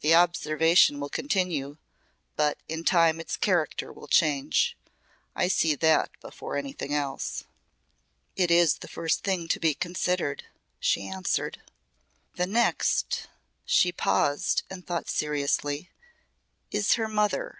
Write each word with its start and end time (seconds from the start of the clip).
The 0.00 0.14
observation 0.14 1.00
will 1.00 1.10
continue, 1.10 1.76
but 2.34 2.56
in 2.66 2.82
time 2.82 3.20
its 3.20 3.36
character 3.36 3.92
will 3.92 4.06
change. 4.08 4.74
I 5.36 5.48
see 5.48 5.74
that 5.74 6.10
before 6.22 6.56
anything 6.56 6.94
else." 6.94 7.44
"It 8.36 8.50
is 8.50 8.78
the 8.78 8.88
first 8.88 9.22
thing 9.22 9.48
to 9.48 9.60
be 9.60 9.74
considered," 9.74 10.44
she 10.78 11.06
answered. 11.06 11.60
"The 12.36 12.46
next" 12.46 13.28
she 13.66 13.92
paused 13.92 14.62
and 14.70 14.86
thought 14.86 15.10
seriously, 15.10 15.90
"is 16.70 16.94
her 16.94 17.06
mother. 17.06 17.58